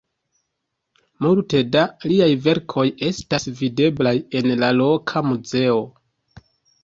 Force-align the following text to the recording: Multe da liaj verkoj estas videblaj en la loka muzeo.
Multe 1.25 1.59
da 1.75 1.81
liaj 2.11 2.29
verkoj 2.47 2.85
estas 3.09 3.45
videblaj 3.59 4.15
en 4.39 4.49
la 4.63 4.69
loka 4.79 5.23
muzeo. 5.27 5.77